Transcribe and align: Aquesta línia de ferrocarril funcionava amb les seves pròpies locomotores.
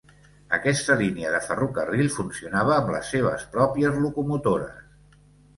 Aquesta 0.57 0.95
línia 1.01 1.33
de 1.35 1.41
ferrocarril 1.49 2.09
funcionava 2.15 2.73
amb 2.79 2.89
les 2.97 3.13
seves 3.17 3.47
pròpies 3.57 4.01
locomotores. 4.07 4.85